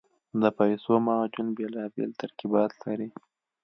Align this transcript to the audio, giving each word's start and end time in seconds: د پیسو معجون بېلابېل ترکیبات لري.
د 0.41 0.43
پیسو 0.57 0.93
معجون 1.05 1.47
بېلابېل 1.57 2.11
ترکیبات 2.21 2.71
لري. 2.85 3.07